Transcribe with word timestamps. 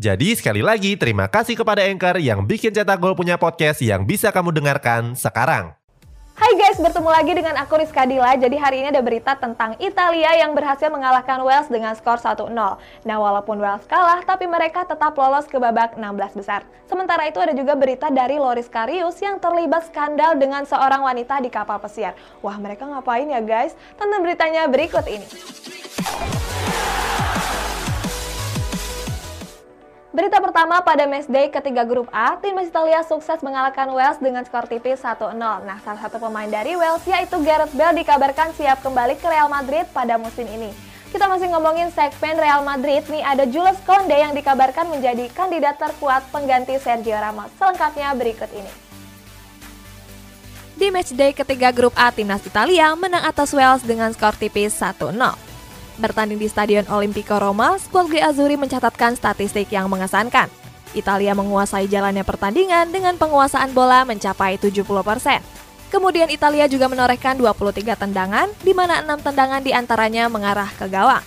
Jadi 0.00 0.32
sekali 0.32 0.64
lagi 0.64 0.96
terima 0.96 1.28
kasih 1.28 1.52
kepada 1.52 1.84
Anchor 1.84 2.16
yang 2.16 2.48
bikin 2.48 2.72
Cetak 2.72 2.96
Gol 2.96 3.12
punya 3.12 3.36
podcast 3.36 3.84
yang 3.84 4.08
bisa 4.08 4.32
kamu 4.32 4.48
dengarkan 4.48 5.12
sekarang. 5.12 5.76
Hai 6.32 6.56
guys, 6.56 6.80
bertemu 6.80 7.12
lagi 7.12 7.32
dengan 7.36 7.60
aku 7.60 7.76
Rizka 7.76 8.08
Dila. 8.08 8.32
Jadi 8.40 8.56
hari 8.56 8.80
ini 8.80 8.88
ada 8.88 9.04
berita 9.04 9.36
tentang 9.36 9.76
Italia 9.76 10.32
yang 10.32 10.56
berhasil 10.56 10.88
mengalahkan 10.88 11.44
Wales 11.44 11.68
dengan 11.68 11.92
skor 11.92 12.16
1-0. 12.16 12.48
Nah, 13.04 13.16
walaupun 13.20 13.60
Wales 13.60 13.84
kalah, 13.84 14.24
tapi 14.24 14.48
mereka 14.48 14.88
tetap 14.88 15.12
lolos 15.12 15.44
ke 15.44 15.60
babak 15.60 15.92
16 16.00 16.40
besar. 16.40 16.64
Sementara 16.88 17.28
itu 17.28 17.36
ada 17.36 17.52
juga 17.52 17.76
berita 17.76 18.08
dari 18.08 18.40
Loris 18.40 18.72
Karius 18.72 19.20
yang 19.20 19.36
terlibat 19.44 19.92
skandal 19.92 20.40
dengan 20.40 20.64
seorang 20.64 21.04
wanita 21.04 21.36
di 21.44 21.52
kapal 21.52 21.76
pesiar. 21.84 22.16
Wah, 22.40 22.56
mereka 22.56 22.88
ngapain 22.88 23.28
ya 23.28 23.44
guys? 23.44 23.76
Tonton 24.00 24.24
beritanya 24.24 24.64
berikut 24.72 25.04
ini. 25.04 25.28
Berita 30.12 30.44
pertama 30.44 30.76
pada 30.84 31.08
matchday 31.08 31.48
ketiga 31.48 31.88
grup 31.88 32.04
A, 32.12 32.36
timnas 32.36 32.68
Italia 32.68 33.00
sukses 33.00 33.40
mengalahkan 33.40 33.88
Wales 33.96 34.20
dengan 34.20 34.44
skor 34.44 34.68
tipis 34.68 35.00
1-0. 35.00 35.40
Nah, 35.40 35.80
salah 35.80 36.04
satu 36.04 36.20
pemain 36.20 36.44
dari 36.52 36.76
Wales 36.76 37.00
yaitu 37.08 37.40
Gareth 37.40 37.72
Bale 37.72 37.96
dikabarkan 37.96 38.52
siap 38.52 38.84
kembali 38.84 39.16
ke 39.16 39.24
Real 39.24 39.48
Madrid 39.48 39.88
pada 39.88 40.20
musim 40.20 40.44
ini. 40.52 40.68
Kita 41.08 41.24
masih 41.32 41.48
ngomongin 41.48 41.88
segmen 41.96 42.36
Real 42.36 42.60
Madrid, 42.60 43.08
nih 43.08 43.24
ada 43.24 43.48
Jules 43.48 43.80
Kounde 43.88 44.12
yang 44.12 44.36
dikabarkan 44.36 44.92
menjadi 44.92 45.32
kandidat 45.32 45.80
terkuat 45.80 46.28
pengganti 46.28 46.76
Sergio 46.76 47.16
Ramos. 47.16 47.48
Selengkapnya 47.56 48.12
berikut 48.12 48.52
ini. 48.52 48.68
Di 50.76 50.92
matchday 50.92 51.32
ketiga 51.32 51.72
grup 51.72 51.96
A, 51.96 52.12
timnas 52.12 52.44
Italia 52.44 52.92
menang 52.92 53.24
atas 53.24 53.56
Wales 53.56 53.80
dengan 53.80 54.12
skor 54.12 54.36
tipis 54.36 54.76
1-0. 54.76 55.51
Bertanding 56.00 56.40
di 56.40 56.48
Stadion 56.48 56.88
Olimpico 56.88 57.36
Roma, 57.36 57.76
skuad 57.76 58.08
Azuri 58.24 58.56
mencatatkan 58.56 59.12
statistik 59.12 59.68
yang 59.68 59.92
mengesankan. 59.92 60.48
Italia 60.92 61.32
menguasai 61.32 61.88
jalannya 61.88 62.24
pertandingan 62.24 62.92
dengan 62.92 63.16
penguasaan 63.16 63.72
bola 63.72 64.04
mencapai 64.04 64.56
70%. 64.60 64.84
Kemudian 65.92 66.32
Italia 66.32 66.64
juga 66.68 66.88
menorehkan 66.88 67.36
23 67.36 67.96
tendangan, 67.96 68.48
di 68.64 68.72
mana 68.72 69.04
6 69.04 69.20
tendangan 69.20 69.60
di 69.60 69.76
antaranya 69.76 70.24
mengarah 70.32 70.68
ke 70.72 70.88
gawang. 70.88 71.20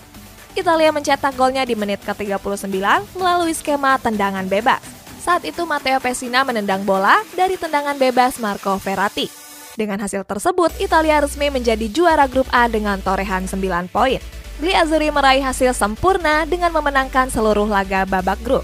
Italia 0.58 0.89
mencetak 0.89 1.38
golnya 1.38 1.67
di 1.67 1.77
menit 1.77 2.02
ke-39 2.02 2.80
melalui 3.19 3.53
skema 3.53 4.02
tendangan 4.02 4.47
bebas. 4.49 4.81
Saat 5.21 5.45
itu 5.45 5.66
Matteo 5.66 6.02
Pessina 6.02 6.41
menendang 6.41 6.81
bola 6.81 7.21
dari 7.38 7.58
tendangan 7.58 7.97
bebas 7.97 8.41
Marco 8.41 8.77
Verratti. 8.81 9.30
Dengan 9.75 9.99
hasil 9.99 10.23
tersebut, 10.23 10.71
Italia 10.80 11.19
resmi 11.19 11.52
menjadi 11.52 11.86
juara 11.91 12.25
grup 12.31 12.47
A 12.55 12.71
dengan 12.71 13.02
torehan 13.03 13.43
9 13.45 13.91
poin. 13.91 14.21
Gli 14.56 14.72
Azuri 14.72 15.11
meraih 15.11 15.44
hasil 15.44 15.75
sempurna 15.75 16.48
dengan 16.48 16.72
memenangkan 16.72 17.28
seluruh 17.28 17.67
laga 17.67 18.08
babak 18.08 18.39
grup. 18.39 18.64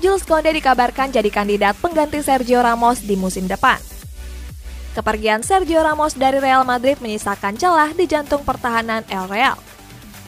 Jules 0.00 0.24
Kounde 0.24 0.48
dikabarkan 0.54 1.12
jadi 1.12 1.28
kandidat 1.28 1.76
pengganti 1.82 2.22
Sergio 2.24 2.64
Ramos 2.64 3.04
di 3.04 3.18
musim 3.18 3.44
depan. 3.44 3.76
Kepergian 4.96 5.44
Sergio 5.44 5.84
Ramos 5.84 6.16
dari 6.16 6.40
Real 6.40 6.64
Madrid 6.64 6.96
menyisakan 7.02 7.60
celah 7.60 7.92
di 7.92 8.08
jantung 8.08 8.40
pertahanan 8.40 9.04
El 9.10 9.26
Real. 9.28 9.58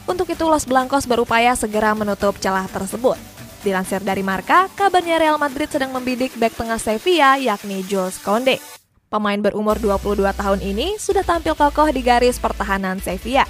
Untuk 0.05 0.29
itu 0.29 0.43
Los 0.45 0.67
Blancos 0.67 1.07
berupaya 1.07 1.55
segera 1.55 1.95
menutup 1.95 2.37
celah 2.43 2.67
tersebut. 2.69 3.17
Dilansir 3.63 4.05
dari 4.05 4.21
Marka, 4.27 4.69
kabarnya 4.77 5.17
Real 5.23 5.39
Madrid 5.39 5.71
sedang 5.71 5.95
membidik 5.95 6.35
bek 6.37 6.53
tengah 6.59 6.77
Sevilla 6.77 7.41
yakni 7.41 7.87
Jules 7.87 8.21
Kounde. 8.21 8.80
Pemain 9.11 9.43
berumur 9.43 9.75
22 9.75 10.23
tahun 10.23 10.61
ini 10.63 10.95
sudah 10.95 11.27
tampil 11.27 11.59
kokoh 11.59 11.91
di 11.91 11.99
garis 11.99 12.39
pertahanan 12.39 13.03
Sevilla. 13.03 13.43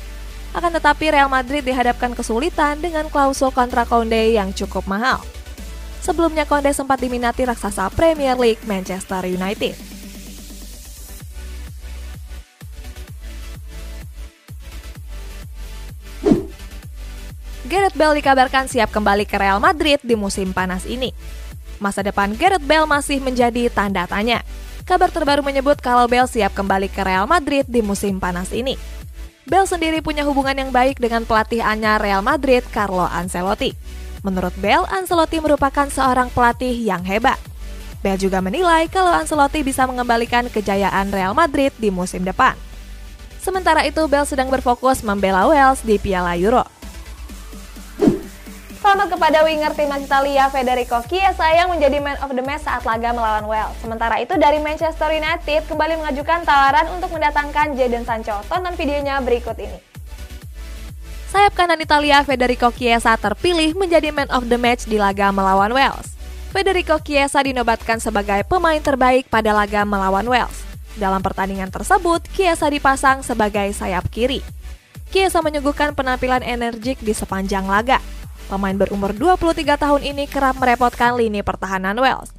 Akan 0.57 0.73
tetapi 0.73 1.13
Real 1.13 1.29
Madrid 1.29 1.61
dihadapkan 1.61 2.17
kesulitan 2.17 2.81
dengan 2.81 3.13
klausul 3.13 3.53
kontrak 3.53 3.93
Conde 3.93 4.33
yang 4.33 4.57
cukup 4.57 4.89
mahal. 4.89 5.21
Sebelumnya 6.01 6.49
Conde 6.49 6.73
sempat 6.73 7.05
diminati 7.05 7.45
raksasa 7.45 7.93
Premier 7.93 8.41
League 8.41 8.65
Manchester 8.65 9.21
United. 9.29 9.77
Gareth 17.69 17.97
Bale 18.01 18.17
dikabarkan 18.17 18.65
siap 18.65 18.89
kembali 18.97 19.29
ke 19.29 19.37
Real 19.37 19.61
Madrid 19.61 20.01
di 20.01 20.17
musim 20.17 20.57
panas 20.57 20.89
ini. 20.89 21.13
Masa 21.85 22.01
depan 22.01 22.33
Gareth 22.33 22.65
Bale 22.65 22.89
masih 22.89 23.21
menjadi 23.21 23.69
tanda 23.69 24.09
tanya. 24.09 24.41
Kabar 24.91 25.07
terbaru 25.15 25.47
menyebut 25.47 25.79
kalau 25.79 26.11
Bell 26.11 26.27
siap 26.27 26.51
kembali 26.51 26.91
ke 26.91 27.07
Real 27.07 27.23
Madrid 27.23 27.63
di 27.71 27.79
musim 27.79 28.19
panas 28.19 28.51
ini. 28.51 28.75
Bell 29.47 29.63
sendiri 29.63 30.03
punya 30.03 30.27
hubungan 30.27 30.59
yang 30.59 30.75
baik 30.75 30.99
dengan 30.99 31.23
pelatih 31.23 31.63
anyar 31.63 32.03
Real 32.03 32.27
Madrid, 32.27 32.67
Carlo 32.75 33.07
Ancelotti. 33.07 33.71
Menurut 34.27 34.51
Bell, 34.59 34.83
Ancelotti 34.91 35.39
merupakan 35.39 35.87
seorang 35.87 36.27
pelatih 36.35 36.75
yang 36.75 37.07
hebat. 37.07 37.39
Bell 38.03 38.19
juga 38.19 38.43
menilai 38.43 38.91
kalau 38.91 39.15
Ancelotti 39.15 39.63
bisa 39.63 39.87
mengembalikan 39.87 40.51
kejayaan 40.51 41.15
Real 41.15 41.39
Madrid 41.39 41.71
di 41.79 41.95
musim 41.95 42.27
depan. 42.27 42.59
Sementara 43.39 43.87
itu, 43.87 44.03
Bell 44.11 44.27
sedang 44.27 44.51
berfokus 44.51 45.07
membela 45.07 45.47
Wales 45.47 45.87
di 45.87 46.03
Piala 46.03 46.35
Euro. 46.35 46.67
Selamat 48.91 49.07
kepada 49.07 49.47
winger 49.47 49.71
timnas 49.79 50.03
Italia 50.03 50.51
Federico 50.51 50.99
Chiesa 51.07 51.47
yang 51.55 51.71
menjadi 51.71 52.03
man 52.03 52.19
of 52.27 52.35
the 52.35 52.43
match 52.43 52.67
saat 52.67 52.83
laga 52.83 53.15
melawan 53.15 53.47
Wales. 53.47 53.79
Sementara 53.79 54.19
itu 54.19 54.35
dari 54.35 54.59
Manchester 54.59 55.15
United 55.15 55.63
kembali 55.71 56.03
mengajukan 56.03 56.43
tawaran 56.43 56.91
untuk 56.99 57.15
mendatangkan 57.15 57.79
Jadon 57.79 58.03
Sancho. 58.03 58.43
Tonton 58.51 58.75
videonya 58.75 59.23
berikut 59.23 59.55
ini. 59.63 59.79
Sayap 61.31 61.55
kanan 61.55 61.79
Italia 61.79 62.27
Federico 62.27 62.75
Chiesa 62.75 63.15
terpilih 63.15 63.79
menjadi 63.79 64.11
man 64.11 64.27
of 64.35 64.51
the 64.51 64.59
match 64.59 64.91
di 64.91 64.99
laga 64.99 65.31
melawan 65.31 65.71
Wales. 65.71 66.11
Federico 66.51 66.99
Chiesa 66.99 67.47
dinobatkan 67.47 68.03
sebagai 68.03 68.43
pemain 68.51 68.83
terbaik 68.83 69.31
pada 69.31 69.55
laga 69.55 69.87
melawan 69.87 70.27
Wales. 70.27 70.67
Dalam 70.99 71.23
pertandingan 71.23 71.71
tersebut, 71.71 72.27
Chiesa 72.35 72.67
dipasang 72.67 73.23
sebagai 73.23 73.71
sayap 73.71 74.11
kiri. 74.11 74.43
Chiesa 75.15 75.39
menyuguhkan 75.47 75.95
penampilan 75.95 76.43
energik 76.43 76.99
di 76.99 77.15
sepanjang 77.15 77.71
laga. 77.71 78.03
Pemain 78.51 78.75
berumur 78.75 79.15
23 79.15 79.79
tahun 79.79 80.03
ini 80.03 80.27
kerap 80.27 80.59
merepotkan 80.59 81.15
lini 81.15 81.39
pertahanan 81.39 81.95
Wales. 81.95 82.35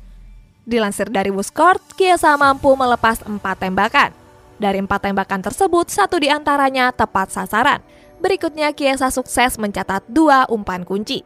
Dilansir 0.68 1.08
dari 1.08 1.32
Wuskort, 1.32 1.80
Kiesa 1.96 2.36
mampu 2.36 2.76
melepas 2.76 3.24
empat 3.24 3.64
tembakan. 3.64 4.12
Dari 4.60 4.84
empat 4.84 5.08
tembakan 5.08 5.40
tersebut, 5.40 5.88
satu 5.88 6.20
di 6.20 6.28
antaranya 6.28 6.92
tepat 6.92 7.32
sasaran. 7.32 7.80
Berikutnya, 8.20 8.76
Kiesa 8.76 9.08
sukses 9.08 9.56
mencatat 9.56 10.04
dua 10.12 10.52
umpan 10.52 10.84
kunci. 10.84 11.24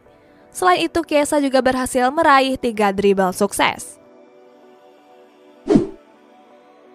Selain 0.54 0.86
itu, 0.86 1.02
Kiesa 1.02 1.42
juga 1.42 1.58
berhasil 1.66 2.06
meraih 2.14 2.54
tiga 2.54 2.94
dribble 2.94 3.34
sukses. 3.34 3.98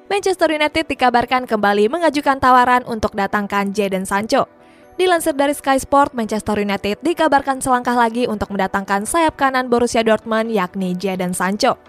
Manchester 0.08 0.48
United 0.48 0.88
dikabarkan 0.88 1.44
kembali 1.44 1.92
mengajukan 1.92 2.40
tawaran 2.40 2.88
untuk 2.88 3.20
datangkan 3.20 3.76
Jadon 3.76 4.08
Sancho. 4.08 4.48
Dilansir 5.00 5.32
dari 5.32 5.56
Sky 5.56 5.80
Sport, 5.80 6.12
Manchester 6.12 6.60
United 6.60 7.00
dikabarkan 7.00 7.64
selangkah 7.64 7.96
lagi 7.96 8.28
untuk 8.28 8.52
mendatangkan 8.52 9.08
sayap 9.08 9.40
kanan 9.40 9.72
Borussia 9.72 10.04
Dortmund 10.04 10.52
yakni 10.52 11.00
Jadon 11.00 11.32
Sancho. 11.32 11.80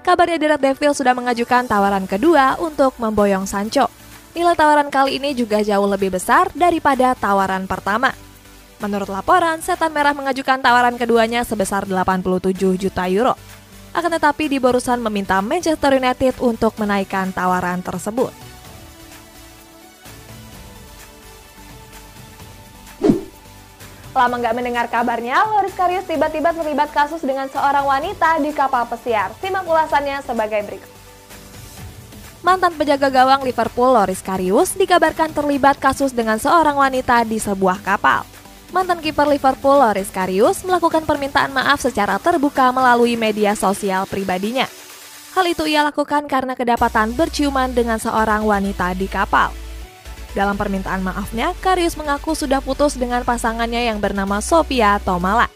Kabarnya 0.00 0.40
The 0.40 0.48
Red 0.56 0.62
Devil 0.64 0.92
sudah 0.96 1.12
mengajukan 1.12 1.68
tawaran 1.68 2.08
kedua 2.08 2.56
untuk 2.56 2.96
memboyong 2.96 3.44
Sancho. 3.44 3.92
Nilai 4.32 4.56
tawaran 4.56 4.88
kali 4.88 5.20
ini 5.20 5.36
juga 5.36 5.60
jauh 5.60 5.84
lebih 5.84 6.08
besar 6.16 6.48
daripada 6.56 7.12
tawaran 7.12 7.68
pertama. 7.68 8.16
Menurut 8.80 9.10
laporan, 9.12 9.60
Setan 9.60 9.92
Merah 9.92 10.16
mengajukan 10.16 10.64
tawaran 10.64 10.96
keduanya 10.96 11.44
sebesar 11.44 11.84
87 11.84 12.54
juta 12.80 13.04
euro. 13.10 13.36
Akan 13.92 14.08
tetapi 14.08 14.48
di 14.48 14.56
Borusan 14.56 15.04
meminta 15.04 15.42
Manchester 15.44 16.00
United 16.00 16.40
untuk 16.40 16.78
menaikkan 16.80 17.28
tawaran 17.34 17.84
tersebut. 17.84 18.47
Lama 24.18 24.34
nggak 24.34 24.56
mendengar 24.58 24.86
kabarnya, 24.90 25.46
Loris 25.46 25.78
Karius 25.78 26.02
tiba-tiba 26.02 26.50
terlibat 26.50 26.90
kasus 26.90 27.22
dengan 27.22 27.46
seorang 27.46 27.86
wanita 27.86 28.42
di 28.42 28.50
kapal 28.50 28.82
pesiar. 28.90 29.30
Simak 29.38 29.62
ulasannya 29.62 30.18
sebagai 30.26 30.58
berikut. 30.66 30.90
Mantan 32.42 32.74
penjaga 32.74 33.14
gawang 33.14 33.46
Liverpool 33.46 33.94
Loris 33.94 34.18
Karius 34.18 34.74
dikabarkan 34.74 35.30
terlibat 35.30 35.78
kasus 35.78 36.10
dengan 36.10 36.34
seorang 36.42 36.74
wanita 36.74 37.22
di 37.22 37.38
sebuah 37.38 37.78
kapal. 37.86 38.26
mantan 38.74 38.98
kiper 38.98 39.30
Liverpool 39.30 39.78
Loris 39.78 40.10
Karius 40.10 40.66
melakukan 40.66 41.06
permintaan 41.06 41.54
maaf 41.54 41.78
secara 41.78 42.18
terbuka 42.18 42.74
melalui 42.74 43.14
media 43.14 43.54
sosial 43.54 44.04
pribadinya. 44.04 44.66
Hal 45.32 45.46
itu 45.46 45.62
ia 45.64 45.86
lakukan 45.86 46.26
karena 46.26 46.58
kedapatan 46.58 47.14
berciuman 47.14 47.70
dengan 47.70 48.02
seorang 48.02 48.42
wanita 48.42 48.92
di 48.98 49.06
kapal. 49.06 49.67
Dalam 50.36 50.60
permintaan 50.60 51.00
maafnya, 51.00 51.56
Karius 51.64 51.96
mengaku 51.96 52.36
sudah 52.36 52.60
putus 52.60 53.00
dengan 53.00 53.24
pasangannya 53.24 53.88
yang 53.88 53.96
bernama 53.96 54.44
Sophia 54.44 55.00
Tomala. 55.00 55.48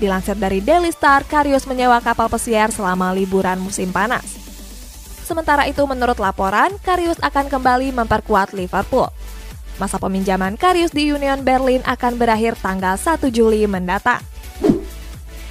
Dilansir 0.00 0.36
dari 0.36 0.60
Daily 0.64 0.92
Star, 0.92 1.24
Karius 1.24 1.64
menyewa 1.64 2.00
kapal 2.00 2.28
pesiar 2.28 2.72
selama 2.72 3.12
liburan 3.12 3.60
musim 3.60 3.92
panas. 3.92 4.24
Sementara 5.24 5.68
itu, 5.68 5.80
menurut 5.84 6.18
laporan, 6.18 6.74
Karius 6.80 7.20
akan 7.20 7.48
kembali 7.48 7.92
memperkuat 7.92 8.52
Liverpool. 8.52 9.08
Masa 9.80 9.96
peminjaman 9.96 10.60
Karius 10.60 10.92
di 10.92 11.08
Union 11.08 11.40
Berlin 11.40 11.80
akan 11.88 12.20
berakhir 12.20 12.56
tanggal 12.60 13.00
1 13.00 13.32
Juli 13.32 13.64
mendatang. 13.64 14.20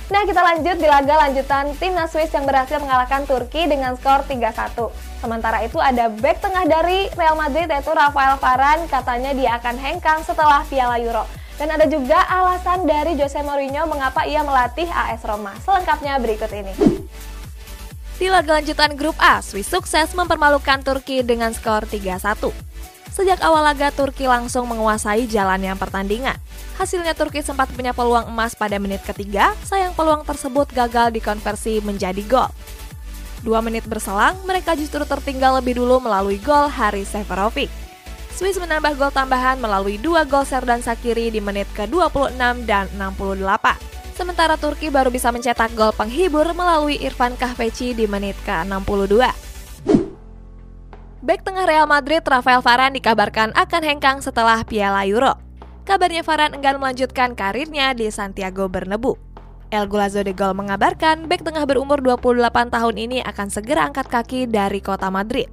Nah, 0.09 0.21
kita 0.25 0.41
lanjut 0.41 0.77
di 0.81 0.87
laga 0.89 1.17
lanjutan 1.29 1.73
timnas 1.77 2.09
Swiss 2.09 2.33
yang 2.33 2.45
berhasil 2.45 2.81
mengalahkan 2.81 3.25
Turki 3.29 3.69
dengan 3.69 3.93
skor 3.97 4.25
3-1. 4.25 5.08
Sementara 5.19 5.59
itu 5.67 5.75
ada 5.83 6.07
back 6.07 6.39
tengah 6.39 6.63
dari 6.63 7.11
Real 7.19 7.35
Madrid 7.35 7.67
yaitu 7.67 7.91
Rafael 7.91 8.39
Varane, 8.39 8.87
katanya 8.87 9.35
dia 9.35 9.59
akan 9.59 9.75
hengkang 9.75 10.23
setelah 10.23 10.63
Piala 10.63 10.95
Euro. 11.03 11.27
Dan 11.59 11.75
ada 11.75 11.83
juga 11.91 12.23
alasan 12.31 12.87
dari 12.87 13.19
Jose 13.19 13.43
Mourinho 13.43 13.83
mengapa 13.83 14.23
ia 14.23 14.39
melatih 14.47 14.87
AS 14.87 15.19
Roma. 15.27 15.51
Selengkapnya 15.59 16.15
berikut 16.23 16.47
ini. 16.55 16.71
Di 18.15 18.31
laga 18.31 18.59
lanjutan 18.59 18.95
grup 18.95 19.15
A, 19.19 19.43
Swiss 19.43 19.67
sukses 19.67 20.15
mempermalukan 20.15 20.79
Turki 20.87 21.19
dengan 21.19 21.51
skor 21.51 21.83
3-1. 21.83 22.51
Sejak 23.11 23.43
awal 23.43 23.67
laga, 23.67 23.91
Turki 23.91 24.23
langsung 24.23 24.71
menguasai 24.71 25.27
jalannya 25.27 25.75
pertandingan. 25.75 26.39
Hasilnya 26.79 27.11
Turki 27.11 27.43
sempat 27.43 27.67
punya 27.75 27.91
peluang 27.91 28.31
emas 28.31 28.55
pada 28.55 28.79
menit 28.79 29.03
ketiga, 29.03 29.51
sayang 29.67 29.91
peluang 29.91 30.23
tersebut 30.23 30.71
gagal 30.71 31.11
dikonversi 31.11 31.83
menjadi 31.83 32.23
gol. 32.23 32.47
Dua 33.39 33.63
menit 33.63 33.87
berselang, 33.87 34.35
mereka 34.43 34.75
justru 34.75 34.99
tertinggal 35.07 35.63
lebih 35.63 35.79
dulu 35.79 36.03
melalui 36.03 36.35
gol 36.43 36.67
Haris 36.67 37.07
Seferovic. 37.15 37.71
Swiss 38.35 38.59
menambah 38.59 38.95
gol 38.95 39.11
tambahan 39.11 39.59
melalui 39.59 39.99
dua 39.99 40.23
gol 40.23 40.47
Serdan 40.47 40.79
Sakiri 40.79 41.27
di 41.27 41.43
menit 41.43 41.67
ke-26 41.75 42.39
dan 42.63 42.87
68. 42.95 44.15
Sementara 44.15 44.59
Turki 44.59 44.91
baru 44.91 45.07
bisa 45.07 45.31
mencetak 45.31 45.71
gol 45.75 45.95
penghibur 45.95 46.47
melalui 46.51 46.99
Irfan 46.99 47.39
Kahveci 47.39 47.95
di 47.95 48.03
menit 48.07 48.35
ke-62. 48.43 49.15
Bek 51.19 51.43
tengah 51.43 51.67
Real 51.67 51.87
Madrid 51.87 52.23
Rafael 52.23 52.63
Varane 52.63 52.95
dikabarkan 52.95 53.51
akan 53.55 53.81
hengkang 53.83 54.23
setelah 54.23 54.63
Piala 54.63 55.03
Euro. 55.07 55.35
Kabarnya 55.83 56.23
Varane 56.23 56.55
enggan 56.55 56.79
melanjutkan 56.79 57.35
karirnya 57.35 57.91
di 57.91 58.07
Santiago 58.07 58.67
Bernabeu. 58.71 59.19
El 59.69 59.85
Golazo 59.85 60.25
de 60.25 60.33
Gol 60.33 60.57
mengabarkan 60.57 61.29
bek 61.29 61.45
tengah 61.45 61.61
berumur 61.69 62.01
28 62.01 62.73
tahun 62.73 62.95
ini 62.97 63.21
akan 63.21 63.53
segera 63.53 63.85
angkat 63.85 64.09
kaki 64.09 64.49
dari 64.49 64.81
kota 64.81 65.13
Madrid. 65.13 65.45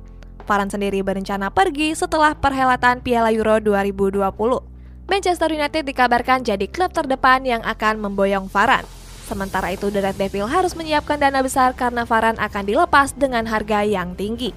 Varane 0.49 0.73
sendiri 0.73 1.05
berencana 1.05 1.53
pergi 1.53 1.93
setelah 1.93 2.33
perhelatan 2.33 3.05
Piala 3.05 3.29
Euro 3.29 3.61
2020. 3.61 4.25
Manchester 5.05 5.53
United 5.53 5.85
dikabarkan 5.85 6.49
jadi 6.49 6.65
klub 6.65 6.97
terdepan 6.97 7.45
yang 7.45 7.61
akan 7.61 8.01
memboyong 8.01 8.49
Varane. 8.49 8.89
Sementara 9.29 9.77
itu, 9.77 9.93
The 9.93 10.01
Red 10.01 10.17
Devil 10.17 10.49
harus 10.49 10.73
menyiapkan 10.73 11.21
dana 11.21 11.45
besar 11.45 11.77
karena 11.77 12.09
Varane 12.09 12.41
akan 12.41 12.65
dilepas 12.65 13.13
dengan 13.13 13.45
harga 13.45 13.85
yang 13.85 14.17
tinggi. 14.17 14.57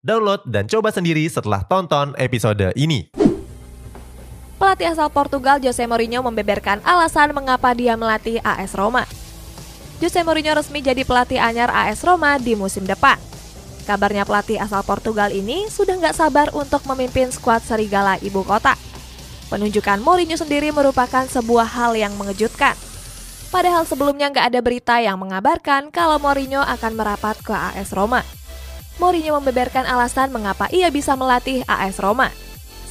Download 0.00 0.40
dan 0.48 0.64
coba 0.64 0.88
sendiri 0.88 1.28
setelah 1.28 1.60
tonton 1.68 2.16
episode 2.16 2.72
ini. 2.72 3.12
Pelatih 4.56 4.96
asal 4.96 5.12
Portugal 5.12 5.60
Jose 5.60 5.84
Mourinho 5.84 6.24
membeberkan 6.24 6.80
alasan 6.88 7.36
mengapa 7.36 7.76
dia 7.76 8.00
melatih 8.00 8.40
AS 8.40 8.72
Roma. 8.72 9.04
Jose 10.00 10.24
Mourinho 10.24 10.56
resmi 10.56 10.80
jadi 10.80 11.04
pelatih 11.04 11.36
anyar 11.36 11.68
AS 11.68 12.00
Roma 12.00 12.40
di 12.40 12.56
musim 12.56 12.88
depan. 12.88 13.20
Kabarnya 13.84 14.24
pelatih 14.24 14.56
asal 14.56 14.80
Portugal 14.88 15.28
ini 15.36 15.68
sudah 15.68 16.00
nggak 16.00 16.16
sabar 16.16 16.48
untuk 16.56 16.80
memimpin 16.88 17.28
skuad 17.28 17.60
serigala 17.60 18.16
ibu 18.24 18.40
kota. 18.40 18.80
Penunjukan 19.52 20.00
Mourinho 20.00 20.40
sendiri 20.40 20.72
merupakan 20.72 21.28
sebuah 21.28 21.76
hal 21.76 21.92
yang 21.92 22.16
mengejutkan. 22.16 22.72
Padahal 23.52 23.84
sebelumnya 23.84 24.32
nggak 24.32 24.48
ada 24.48 24.60
berita 24.64 24.96
yang 24.96 25.20
mengabarkan 25.20 25.92
kalau 25.92 26.16
Mourinho 26.16 26.64
akan 26.64 26.96
merapat 26.96 27.36
ke 27.44 27.52
AS 27.52 27.92
Roma. 27.92 28.39
Mourinho 29.00 29.32
membeberkan 29.40 29.88
alasan 29.88 30.28
mengapa 30.28 30.68
ia 30.68 30.92
bisa 30.92 31.16
melatih 31.16 31.64
AS 31.64 31.96
Roma. 31.96 32.28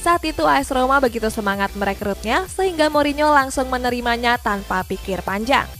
Saat 0.02 0.26
itu 0.26 0.42
AS 0.42 0.66
Roma 0.74 0.98
begitu 0.98 1.30
semangat 1.30 1.70
merekrutnya 1.78 2.50
sehingga 2.50 2.90
Mourinho 2.90 3.30
langsung 3.30 3.70
menerimanya 3.70 4.34
tanpa 4.42 4.82
pikir 4.82 5.22
panjang. 5.22 5.70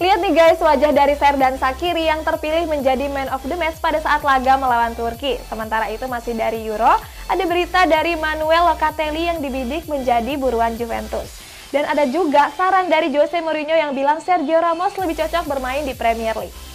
Lihat 0.00 0.16
nih 0.24 0.32
guys 0.32 0.56
wajah 0.64 0.96
dari 0.96 1.12
dan 1.20 1.60
Sakiri 1.60 2.08
yang 2.08 2.24
terpilih 2.24 2.64
menjadi 2.72 3.04
man 3.12 3.28
of 3.36 3.44
the 3.44 3.52
match 3.52 3.76
pada 3.84 4.00
saat 4.00 4.24
laga 4.24 4.56
melawan 4.56 4.96
Turki. 4.96 5.36
Sementara 5.44 5.92
itu 5.92 6.08
masih 6.08 6.32
dari 6.32 6.64
Euro, 6.64 6.96
ada 7.28 7.44
berita 7.44 7.84
dari 7.84 8.16
Manuel 8.16 8.64
Locatelli 8.64 9.28
yang 9.28 9.44
dibidik 9.44 9.84
menjadi 9.92 10.40
buruan 10.40 10.72
Juventus. 10.80 11.44
Dan 11.68 11.84
ada 11.84 12.08
juga 12.08 12.48
saran 12.56 12.88
dari 12.88 13.12
Jose 13.12 13.44
Mourinho 13.44 13.76
yang 13.76 13.92
bilang 13.92 14.24
Sergio 14.24 14.56
Ramos 14.56 14.96
lebih 14.96 15.20
cocok 15.20 15.44
bermain 15.44 15.84
di 15.84 15.92
Premier 15.92 16.32
League. 16.32 16.69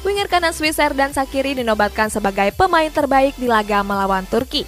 Winger 0.00 0.32
kanan 0.32 0.56
Swiss 0.56 0.80
dan 0.80 1.12
Sakiri 1.12 1.52
dinobatkan 1.60 2.08
sebagai 2.08 2.56
pemain 2.56 2.88
terbaik 2.88 3.36
di 3.36 3.44
laga 3.44 3.84
melawan 3.84 4.24
Turki. 4.24 4.64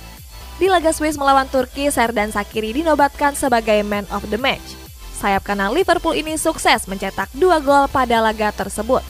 Di 0.61 0.69
laga 0.69 0.93
Swiss 0.93 1.17
melawan 1.17 1.49
Turki, 1.49 1.88
dan 1.88 2.29
Sakiri 2.29 2.76
dinobatkan 2.76 3.32
sebagai 3.32 3.81
man 3.81 4.05
of 4.12 4.20
the 4.29 4.37
match. 4.37 4.76
Sayap 5.17 5.49
kanan 5.49 5.73
Liverpool 5.73 6.12
ini 6.12 6.37
sukses 6.37 6.84
mencetak 6.84 7.32
dua 7.32 7.64
gol 7.64 7.88
pada 7.88 8.21
laga 8.21 8.52
tersebut. 8.52 9.00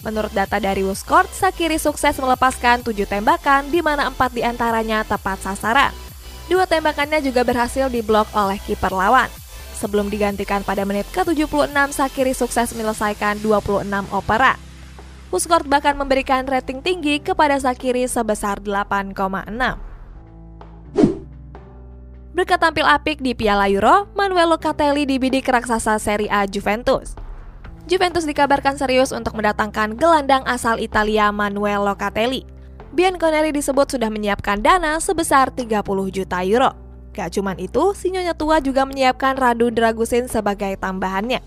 Menurut 0.00 0.32
data 0.32 0.56
dari 0.56 0.80
Wuskort, 0.80 1.28
Sakiri 1.36 1.76
sukses 1.76 2.16
melepaskan 2.16 2.80
tujuh 2.80 3.04
tembakan 3.04 3.68
di 3.68 3.84
mana 3.84 4.08
empat 4.08 4.32
di 4.32 4.40
antaranya 4.40 5.04
tepat 5.04 5.44
sasaran. 5.44 5.92
Dua 6.48 6.64
tembakannya 6.64 7.20
juga 7.20 7.44
berhasil 7.44 7.92
diblok 7.92 8.32
oleh 8.32 8.56
kiper 8.64 8.96
lawan. 8.96 9.28
Sebelum 9.76 10.08
digantikan 10.08 10.64
pada 10.64 10.88
menit 10.88 11.04
ke-76, 11.12 11.68
Sakiri 11.92 12.32
sukses 12.32 12.72
menyelesaikan 12.72 13.44
26 13.44 13.84
opera. 14.08 14.65
Puskort 15.26 15.66
bahkan 15.66 15.98
memberikan 15.98 16.46
rating 16.46 16.78
tinggi 16.80 17.18
kepada 17.18 17.58
Sakiri 17.58 18.06
sebesar 18.06 18.62
8,6. 18.62 19.10
Berkat 22.36 22.60
tampil 22.60 22.86
apik 22.86 23.18
di 23.24 23.32
Piala 23.34 23.66
Euro, 23.66 24.06
Manuel 24.14 24.54
Locatelli 24.54 25.08
dibidik 25.08 25.48
raksasa 25.48 25.98
Serie 25.98 26.30
A 26.30 26.46
Juventus. 26.46 27.16
Juventus 27.90 28.22
dikabarkan 28.22 28.78
serius 28.78 29.10
untuk 29.10 29.34
mendatangkan 29.34 29.96
gelandang 29.98 30.44
asal 30.46 30.78
Italia 30.78 31.32
Manuel 31.34 31.82
Locatelli. 31.86 32.46
Bianconeri 32.94 33.50
disebut 33.50 33.98
sudah 33.98 34.12
menyiapkan 34.12 34.62
dana 34.62 35.00
sebesar 35.02 35.50
30 35.50 35.82
juta 36.12 36.44
euro. 36.46 36.70
Gak 37.16 37.34
cuman 37.34 37.56
itu, 37.56 37.96
si 37.96 38.12
Nyonya 38.12 38.36
Tua 38.36 38.60
juga 38.60 38.84
menyiapkan 38.84 39.34
Radu 39.34 39.72
Dragusin 39.72 40.28
sebagai 40.28 40.76
tambahannya. 40.76 41.40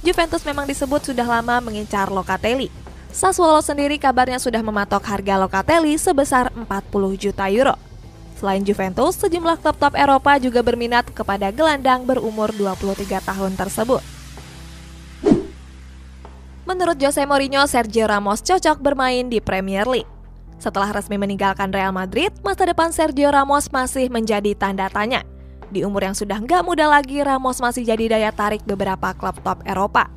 Juventus 0.00 0.40
memang 0.48 0.64
disebut 0.64 1.04
sudah 1.04 1.28
lama 1.28 1.60
mengincar 1.60 2.08
Locatelli, 2.08 2.72
Sassuolo 3.14 3.62
sendiri 3.62 3.94
kabarnya 3.94 4.42
sudah 4.42 4.58
mematok 4.58 5.06
harga 5.06 5.38
Locatelli 5.38 5.94
sebesar 5.94 6.50
40 6.50 7.14
juta 7.14 7.46
euro. 7.46 7.78
Selain 8.34 8.58
Juventus, 8.66 9.14
sejumlah 9.22 9.62
klub 9.62 9.78
top 9.78 9.94
Eropa 9.94 10.34
juga 10.42 10.66
berminat 10.66 11.06
kepada 11.14 11.54
gelandang 11.54 12.02
berumur 12.02 12.50
23 12.50 13.22
tahun 13.22 13.54
tersebut. 13.54 14.02
Menurut 16.66 16.98
Jose 16.98 17.22
Mourinho, 17.22 17.62
Sergio 17.70 18.10
Ramos 18.10 18.42
cocok 18.42 18.82
bermain 18.82 19.30
di 19.30 19.38
Premier 19.38 19.86
League. 19.86 20.10
Setelah 20.58 20.90
resmi 20.90 21.14
meninggalkan 21.14 21.70
Real 21.70 21.94
Madrid, 21.94 22.34
masa 22.42 22.66
depan 22.66 22.90
Sergio 22.90 23.30
Ramos 23.30 23.70
masih 23.70 24.10
menjadi 24.10 24.58
tanda 24.58 24.90
tanya. 24.90 25.22
Di 25.70 25.86
umur 25.86 26.02
yang 26.02 26.18
sudah 26.18 26.42
nggak 26.42 26.66
muda 26.66 26.90
lagi, 26.90 27.22
Ramos 27.22 27.62
masih 27.62 27.86
jadi 27.86 28.18
daya 28.18 28.34
tarik 28.34 28.66
beberapa 28.66 29.14
klub 29.14 29.38
top 29.46 29.62
Eropa. 29.62 30.10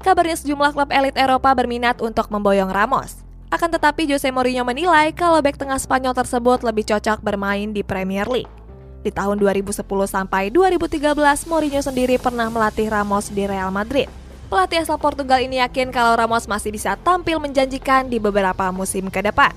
Kabarnya 0.00 0.32
sejumlah 0.32 0.72
klub 0.72 0.88
elit 0.88 1.12
Eropa 1.12 1.52
berminat 1.52 2.00
untuk 2.00 2.32
memboyong 2.32 2.72
Ramos. 2.72 3.20
Akan 3.52 3.68
tetapi 3.68 4.08
Jose 4.08 4.32
Mourinho 4.32 4.64
menilai 4.64 5.12
kalau 5.12 5.44
bek 5.44 5.60
tengah 5.60 5.76
Spanyol 5.76 6.16
tersebut 6.16 6.64
lebih 6.64 6.88
cocok 6.88 7.20
bermain 7.20 7.68
di 7.68 7.84
Premier 7.84 8.24
League. 8.24 8.48
Di 9.04 9.12
tahun 9.12 9.36
2010 9.36 9.84
sampai 10.08 10.48
2013, 10.48 11.44
Mourinho 11.44 11.84
sendiri 11.84 12.16
pernah 12.16 12.48
melatih 12.48 12.88
Ramos 12.88 13.28
di 13.28 13.44
Real 13.44 13.68
Madrid. 13.68 14.08
Pelatih 14.48 14.88
asal 14.88 14.96
Portugal 14.96 15.44
ini 15.44 15.60
yakin 15.60 15.92
kalau 15.92 16.16
Ramos 16.16 16.48
masih 16.48 16.72
bisa 16.72 16.96
tampil 17.04 17.36
menjanjikan 17.36 18.08
di 18.08 18.16
beberapa 18.16 18.72
musim 18.72 19.12
ke 19.12 19.20
depan. 19.20 19.52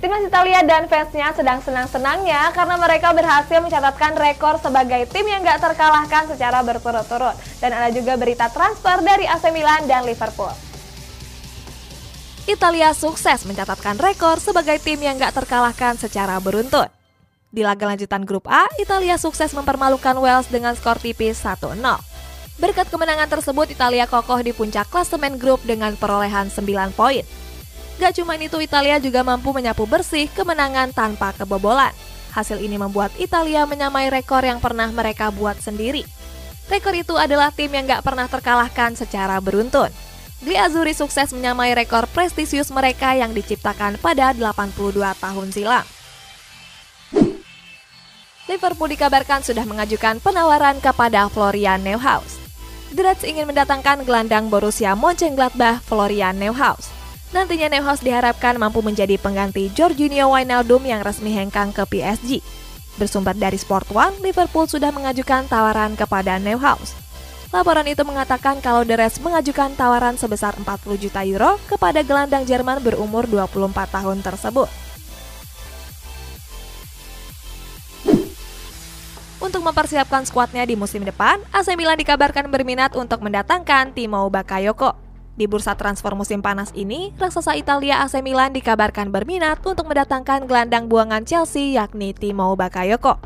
Timnas 0.00 0.24
Italia 0.24 0.64
dan 0.64 0.88
fansnya 0.88 1.28
sedang 1.36 1.60
senang-senangnya 1.60 2.56
karena 2.56 2.80
mereka 2.80 3.12
berhasil 3.12 3.60
mencatatkan 3.60 4.16
rekor 4.16 4.56
sebagai 4.56 5.04
tim 5.12 5.28
yang 5.28 5.44
gak 5.44 5.60
terkalahkan 5.60 6.24
secara 6.24 6.64
berturut-turut. 6.64 7.36
Dan 7.60 7.76
ada 7.76 7.92
juga 7.92 8.16
berita 8.16 8.48
transfer 8.48 9.04
dari 9.04 9.28
AC 9.28 9.52
Milan 9.52 9.84
dan 9.84 10.08
Liverpool. 10.08 10.56
Italia 12.48 12.96
sukses 12.96 13.44
mencatatkan 13.44 14.00
rekor 14.00 14.40
sebagai 14.40 14.80
tim 14.80 14.96
yang 15.04 15.20
gak 15.20 15.36
terkalahkan 15.36 16.00
secara 16.00 16.40
beruntun. 16.40 16.88
Di 17.52 17.60
laga 17.60 17.84
lanjutan 17.92 18.24
grup 18.24 18.48
A, 18.48 18.72
Italia 18.80 19.20
sukses 19.20 19.52
mempermalukan 19.52 20.16
Wales 20.16 20.48
dengan 20.48 20.72
skor 20.80 20.96
tipis 20.96 21.44
1-0. 21.44 21.76
Berkat 22.56 22.88
kemenangan 22.88 23.28
tersebut, 23.28 23.68
Italia 23.68 24.08
kokoh 24.08 24.40
di 24.40 24.56
puncak 24.56 24.88
klasemen 24.88 25.36
grup 25.36 25.60
dengan 25.68 25.92
perolehan 25.92 26.48
9 26.48 26.96
poin. 26.96 27.20
Gak 28.00 28.16
cuma 28.16 28.32
itu, 28.40 28.56
Italia 28.64 28.96
juga 28.96 29.20
mampu 29.20 29.52
menyapu 29.52 29.84
bersih 29.84 30.24
kemenangan 30.32 30.96
tanpa 30.96 31.36
kebobolan. 31.36 31.92
Hasil 32.32 32.56
ini 32.64 32.80
membuat 32.80 33.12
Italia 33.20 33.68
menyamai 33.68 34.08
rekor 34.08 34.40
yang 34.40 34.56
pernah 34.56 34.88
mereka 34.88 35.28
buat 35.28 35.60
sendiri. 35.60 36.08
Rekor 36.72 36.96
itu 36.96 37.20
adalah 37.20 37.52
tim 37.52 37.68
yang 37.68 37.84
gak 37.84 38.00
pernah 38.00 38.24
terkalahkan 38.24 38.96
secara 38.96 39.36
beruntun. 39.44 39.92
Gli 40.40 40.56
Azzurri 40.56 40.96
sukses 40.96 41.36
menyamai 41.36 41.76
rekor 41.76 42.08
prestisius 42.08 42.72
mereka 42.72 43.12
yang 43.12 43.36
diciptakan 43.36 44.00
pada 44.00 44.32
82 44.32 44.96
tahun 44.96 45.48
silam. 45.52 45.84
Liverpool 48.48 48.88
dikabarkan 48.96 49.44
sudah 49.44 49.68
mengajukan 49.68 50.24
penawaran 50.24 50.80
kepada 50.80 51.28
Florian 51.28 51.84
Neuhaus. 51.84 52.40
Reds 52.96 53.28
ingin 53.28 53.44
mendatangkan 53.44 54.08
gelandang 54.08 54.48
Borussia 54.48 54.96
Mönchengladbach 54.96 55.84
Florian 55.84 56.40
Neuhaus. 56.40 56.99
Nantinya 57.30 57.70
Neuhaus 57.70 58.02
diharapkan 58.02 58.58
mampu 58.58 58.82
menjadi 58.82 59.14
pengganti 59.14 59.70
Jorginho 59.70 60.34
Wijnaldum 60.34 60.82
yang 60.82 61.06
resmi 61.06 61.30
hengkang 61.30 61.70
ke 61.70 61.86
PSG. 61.86 62.42
Bersumber 62.98 63.38
dari 63.38 63.54
Sport 63.54 63.94
One, 63.94 64.18
Liverpool 64.18 64.66
sudah 64.66 64.90
mengajukan 64.90 65.46
tawaran 65.46 65.94
kepada 65.94 66.42
Neuhaus. 66.42 66.98
Laporan 67.54 67.86
itu 67.86 68.02
mengatakan 68.02 68.58
kalau 68.58 68.82
The 68.82 68.94
Reds 68.98 69.22
mengajukan 69.22 69.74
tawaran 69.74 70.14
sebesar 70.18 70.54
40 70.58 70.66
juta 70.98 71.22
euro 71.26 71.58
kepada 71.66 72.02
gelandang 72.02 72.46
Jerman 72.46 72.82
berumur 72.82 73.26
24 73.26 73.74
tahun 73.90 74.18
tersebut. 74.22 74.70
Untuk 79.42 79.66
mempersiapkan 79.66 80.22
skuadnya 80.26 80.62
di 80.62 80.78
musim 80.78 81.02
depan, 81.02 81.42
AC 81.50 81.74
Milan 81.74 81.98
dikabarkan 81.98 82.50
berminat 82.54 82.94
untuk 82.94 83.18
mendatangkan 83.22 83.98
Timo 83.98 84.30
Bakayoko. 84.30 85.09
Di 85.40 85.48
bursa 85.48 85.72
transfer 85.72 86.12
musim 86.12 86.44
panas 86.44 86.68
ini, 86.76 87.16
raksasa 87.16 87.56
Italia 87.56 88.04
AC 88.04 88.20
Milan 88.20 88.52
dikabarkan 88.52 89.08
berminat 89.08 89.64
untuk 89.64 89.88
mendatangkan 89.88 90.44
gelandang 90.44 90.84
buangan 90.84 91.24
Chelsea 91.24 91.80
yakni 91.80 92.12
Timo 92.12 92.52
Bakayoko. 92.52 93.16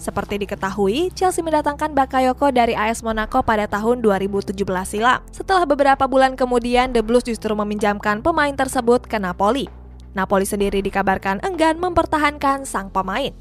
Seperti 0.00 0.40
diketahui, 0.40 1.12
Chelsea 1.12 1.44
mendatangkan 1.44 1.92
Bakayoko 1.92 2.48
dari 2.56 2.72
AS 2.72 3.04
Monaco 3.04 3.44
pada 3.44 3.68
tahun 3.68 4.00
2017 4.00 4.56
silam. 4.88 5.20
Setelah 5.28 5.68
beberapa 5.68 6.08
bulan 6.08 6.40
kemudian, 6.40 6.88
The 6.96 7.04
Blues 7.04 7.28
justru 7.28 7.52
meminjamkan 7.52 8.24
pemain 8.24 8.56
tersebut 8.56 9.04
ke 9.04 9.20
Napoli. 9.20 9.68
Napoli 10.16 10.48
sendiri 10.48 10.80
dikabarkan 10.80 11.44
enggan 11.44 11.76
mempertahankan 11.76 12.64
sang 12.64 12.88
pemain. 12.88 13.36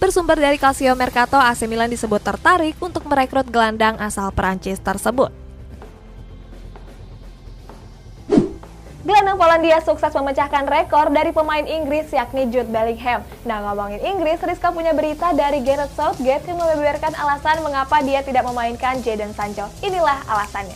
Bersumber 0.00 0.40
dari 0.40 0.56
Calcio 0.56 0.96
Mercato, 0.96 1.36
AC 1.36 1.68
Milan 1.68 1.92
disebut 1.92 2.24
tertarik 2.24 2.80
untuk 2.80 3.04
merekrut 3.04 3.44
gelandang 3.52 4.00
asal 4.00 4.32
Perancis 4.32 4.80
tersebut. 4.80 5.45
Gelandang 9.06 9.38
Polandia 9.38 9.78
sukses 9.86 10.10
memecahkan 10.10 10.66
rekor 10.66 11.14
dari 11.14 11.30
pemain 11.30 11.62
Inggris 11.62 12.10
yakni 12.10 12.50
Jude 12.50 12.66
Bellingham. 12.74 13.22
Nah 13.46 13.62
ngomongin 13.62 14.02
Inggris, 14.02 14.42
Rizka 14.42 14.74
punya 14.74 14.90
berita 14.98 15.30
dari 15.30 15.62
Gareth 15.62 15.94
Southgate 15.94 16.42
yang 16.50 16.58
membeberkan 16.58 17.14
alasan 17.14 17.62
mengapa 17.62 18.02
dia 18.02 18.26
tidak 18.26 18.42
memainkan 18.42 18.98
Jadon 19.06 19.30
Sancho. 19.30 19.70
Inilah 19.78 20.26
alasannya. 20.26 20.74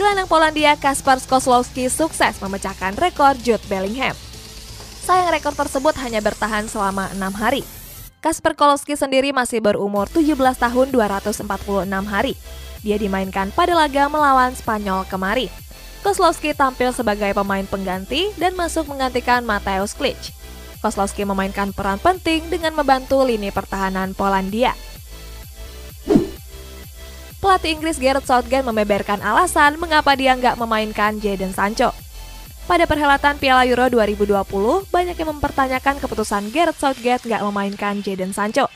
Gelandang 0.00 0.24
Polandia 0.24 0.72
Kasper 0.80 1.20
Skoslowski 1.20 1.92
sukses 1.92 2.40
memecahkan 2.40 2.96
rekor 2.96 3.36
Jude 3.44 3.68
Bellingham. 3.68 4.16
Sayang 5.04 5.28
rekor 5.28 5.52
tersebut 5.52 6.00
hanya 6.00 6.24
bertahan 6.24 6.64
selama 6.64 7.12
enam 7.12 7.36
hari. 7.36 7.60
Kasper 8.24 8.56
Kolowski 8.56 8.96
sendiri 8.96 9.36
masih 9.36 9.60
berumur 9.60 10.08
17 10.08 10.32
tahun 10.56 10.96
246 10.96 11.44
hari. 12.08 12.40
Dia 12.80 12.96
dimainkan 12.96 13.52
pada 13.52 13.76
laga 13.76 14.08
melawan 14.08 14.56
Spanyol 14.56 15.04
kemarin. 15.12 15.67
Kozlowski 15.98 16.54
tampil 16.54 16.94
sebagai 16.94 17.34
pemain 17.34 17.66
pengganti 17.66 18.30
dan 18.38 18.54
masuk 18.54 18.86
menggantikan 18.86 19.42
Mateusz 19.42 19.98
Klich. 19.98 20.30
Kozlowski 20.78 21.26
memainkan 21.26 21.74
peran 21.74 21.98
penting 21.98 22.46
dengan 22.46 22.70
membantu 22.78 23.26
lini 23.26 23.50
pertahanan 23.50 24.14
Polandia. 24.14 24.78
Pelatih 27.38 27.78
Inggris 27.78 27.98
Gareth 28.02 28.26
Southgate 28.26 28.66
membeberkan 28.66 29.22
alasan 29.22 29.78
mengapa 29.78 30.14
dia 30.18 30.34
nggak 30.34 30.58
memainkan 30.58 31.22
Jadon 31.22 31.54
Sancho. 31.54 31.94
Pada 32.66 32.84
perhelatan 32.84 33.38
Piala 33.40 33.64
Euro 33.64 33.88
2020, 33.88 34.90
banyak 34.90 35.16
yang 35.16 35.30
mempertanyakan 35.34 36.02
keputusan 36.02 36.50
Gareth 36.50 36.82
Southgate 36.82 37.26
nggak 37.26 37.42
memainkan 37.46 38.02
Jadon 38.02 38.34
Sancho. 38.34 38.66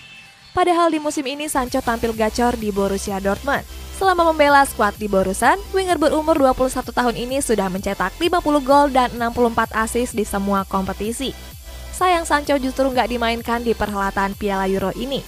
Padahal 0.52 0.92
di 0.92 1.00
musim 1.00 1.25
ini 1.25 1.49
Sancho 1.49 1.80
tampil 1.80 2.12
gacor 2.12 2.61
di 2.61 2.68
Borussia 2.68 3.16
Dortmund. 3.16 3.64
Selama 3.97 4.28
membela 4.28 4.61
skuad 4.68 4.92
di 5.00 5.09
Borusan, 5.09 5.56
winger 5.73 5.97
berumur 5.97 6.37
21 6.37 6.92
tahun 6.92 7.16
ini 7.16 7.40
sudah 7.40 7.73
mencetak 7.73 8.12
50 8.21 8.61
gol 8.61 8.92
dan 8.92 9.09
64 9.16 9.73
assist 9.73 10.12
di 10.12 10.28
semua 10.28 10.68
kompetisi. 10.68 11.32
Sayang 11.97 12.28
Sancho 12.28 12.61
justru 12.61 12.85
nggak 12.90 13.09
dimainkan 13.09 13.64
di 13.64 13.73
perhelatan 13.73 14.37
Piala 14.37 14.68
Euro 14.68 14.92
ini. 14.92 15.25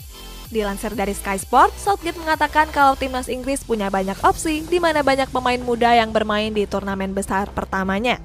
Dilansir 0.52 0.92
dari 0.92 1.16
Sky 1.16 1.40
Sport, 1.40 1.72
Southgate 1.80 2.20
mengatakan 2.20 2.68
kalau 2.68 2.92
timnas 2.98 3.32
Inggris 3.32 3.64
punya 3.64 3.88
banyak 3.88 4.20
opsi 4.20 4.60
di 4.68 4.76
mana 4.76 5.00
banyak 5.00 5.32
pemain 5.32 5.60
muda 5.62 5.96
yang 5.96 6.12
bermain 6.12 6.52
di 6.52 6.68
turnamen 6.68 7.16
besar 7.16 7.48
pertamanya. 7.48 8.20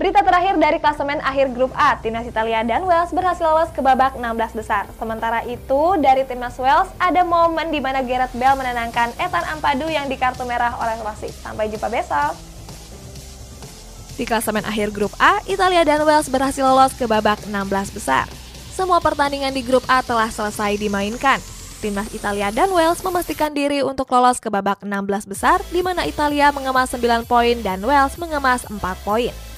Berita 0.00 0.24
terakhir 0.24 0.56
dari 0.56 0.80
klasemen 0.80 1.20
akhir 1.20 1.52
grup 1.52 1.76
A, 1.76 1.92
timnas 2.00 2.24
Italia 2.24 2.64
dan 2.64 2.88
Wales 2.88 3.12
berhasil 3.12 3.44
lolos 3.44 3.68
ke 3.68 3.84
babak 3.84 4.16
16 4.16 4.56
besar. 4.56 4.88
Sementara 4.96 5.44
itu, 5.44 6.00
dari 6.00 6.24
timnas 6.24 6.56
Wales 6.56 6.88
ada 6.96 7.20
momen 7.20 7.68
di 7.68 7.84
mana 7.84 8.00
Gareth 8.00 8.32
Bale 8.32 8.56
menenangkan 8.56 9.12
Ethan 9.20 9.44
Ampadu 9.52 9.92
yang 9.92 10.08
di 10.08 10.16
kartu 10.16 10.48
merah 10.48 10.72
oleh 10.80 10.96
wasit. 11.04 11.36
Sampai 11.44 11.68
jumpa 11.68 11.92
besok. 11.92 12.32
Di 14.16 14.24
klasemen 14.24 14.64
akhir 14.64 14.88
grup 14.96 15.12
A, 15.20 15.44
Italia 15.44 15.84
dan 15.84 16.00
Wales 16.08 16.32
berhasil 16.32 16.64
lolos 16.64 16.96
ke 16.96 17.04
babak 17.04 17.44
16 17.44 17.60
besar. 17.92 18.24
Semua 18.72 19.04
pertandingan 19.04 19.52
di 19.52 19.60
grup 19.60 19.84
A 19.84 20.00
telah 20.00 20.32
selesai 20.32 20.80
dimainkan. 20.80 21.44
Timnas 21.84 22.08
Italia 22.16 22.48
dan 22.48 22.72
Wales 22.72 23.04
memastikan 23.04 23.52
diri 23.52 23.84
untuk 23.84 24.08
lolos 24.08 24.40
ke 24.40 24.48
babak 24.48 24.80
16 24.80 25.28
besar, 25.28 25.60
di 25.68 25.84
mana 25.84 26.08
Italia 26.08 26.48
mengemas 26.56 26.88
9 26.88 27.28
poin 27.28 27.60
dan 27.60 27.84
Wales 27.84 28.16
mengemas 28.16 28.64
4 28.64 28.80
poin. 29.04 29.49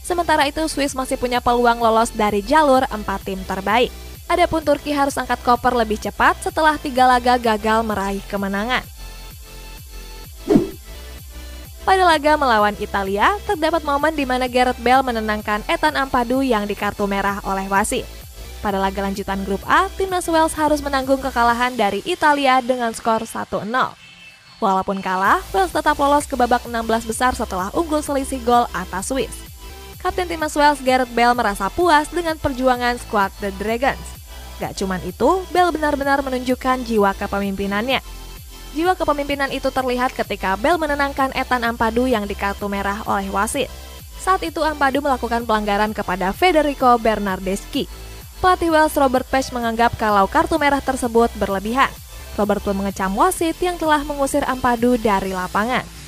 Sementara 0.00 0.48
itu, 0.48 0.64
Swiss 0.66 0.96
masih 0.96 1.20
punya 1.20 1.38
peluang 1.38 1.78
lolos 1.78 2.10
dari 2.10 2.40
jalur 2.40 2.84
empat 2.88 3.24
tim 3.28 3.40
terbaik. 3.44 3.92
Adapun 4.30 4.62
Turki 4.62 4.94
harus 4.94 5.18
angkat 5.18 5.42
koper 5.42 5.74
lebih 5.74 5.98
cepat 5.98 6.38
setelah 6.38 6.78
tiga 6.78 7.02
laga 7.02 7.34
gagal 7.34 7.82
meraih 7.82 8.22
kemenangan. 8.30 8.86
Pada 11.82 12.06
laga 12.06 12.38
melawan 12.38 12.78
Italia, 12.78 13.34
terdapat 13.42 13.82
momen 13.82 14.14
di 14.14 14.22
mana 14.22 14.46
Gareth 14.46 14.78
Bale 14.78 15.02
menenangkan 15.02 15.66
Ethan 15.66 15.98
Ampadu 15.98 16.38
yang 16.38 16.62
di 16.62 16.78
kartu 16.78 17.02
merah 17.10 17.42
oleh 17.42 17.66
wasit. 17.66 18.06
Pada 18.62 18.78
laga 18.78 19.02
lanjutan 19.02 19.42
grup 19.42 19.58
A, 19.66 19.90
timnas 19.98 20.30
Wales 20.30 20.54
harus 20.54 20.78
menanggung 20.78 21.18
kekalahan 21.18 21.74
dari 21.74 21.98
Italia 22.06 22.62
dengan 22.62 22.94
skor 22.94 23.26
1-0. 23.26 23.66
Walaupun 24.62 25.02
kalah, 25.02 25.42
Wales 25.50 25.74
tetap 25.74 25.98
lolos 25.98 26.30
ke 26.30 26.38
babak 26.38 26.62
16 26.62 27.10
besar 27.10 27.34
setelah 27.34 27.74
unggul 27.74 27.98
selisih 27.98 28.38
gol 28.46 28.70
atas 28.70 29.10
Swiss. 29.10 29.49
Kapten 30.00 30.32
timnas 30.32 30.56
Wales 30.56 30.80
Gareth 30.80 31.12
Bale 31.12 31.36
merasa 31.36 31.68
puas 31.68 32.08
dengan 32.08 32.40
perjuangan 32.40 32.96
skuad 32.96 33.28
The 33.44 33.52
Dragons. 33.60 34.00
Gak 34.56 34.80
cuman 34.80 34.96
itu, 35.04 35.44
Bale 35.52 35.76
benar-benar 35.76 36.24
menunjukkan 36.24 36.88
jiwa 36.88 37.12
kepemimpinannya. 37.20 38.00
Jiwa 38.72 38.96
kepemimpinan 38.96 39.52
itu 39.52 39.68
terlihat 39.68 40.16
ketika 40.16 40.56
Bale 40.56 40.80
menenangkan 40.80 41.36
Ethan 41.36 41.68
Ampadu 41.68 42.08
yang 42.08 42.24
di 42.24 42.32
kartu 42.32 42.64
merah 42.64 43.04
oleh 43.04 43.28
wasit. 43.28 43.68
Saat 44.16 44.40
itu 44.40 44.64
Ampadu 44.64 45.04
melakukan 45.04 45.44
pelanggaran 45.44 45.92
kepada 45.92 46.32
Federico 46.32 46.96
Bernardeschi. 46.96 47.84
Pelatih 48.40 48.72
Wales 48.72 48.96
Robert 48.96 49.28
Page 49.28 49.52
menganggap 49.52 50.00
kalau 50.00 50.24
kartu 50.24 50.56
merah 50.56 50.80
tersebut 50.80 51.28
berlebihan. 51.36 51.92
Robert 52.40 52.64
pun 52.64 52.72
mengecam 52.72 53.12
wasit 53.20 53.60
yang 53.60 53.76
telah 53.76 54.00
mengusir 54.00 54.48
Ampadu 54.48 54.96
dari 54.96 55.36
lapangan. 55.36 55.99